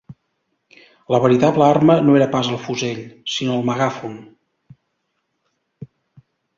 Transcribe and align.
La 1.15 1.19
veritable 1.25 1.67
arma 1.75 1.99
no 2.07 2.17
era 2.21 2.29
pas 2.33 2.51
el 2.55 2.59
fusell, 2.65 3.05
sinó 3.37 3.61
el 3.61 3.71
megàfon 3.71 4.19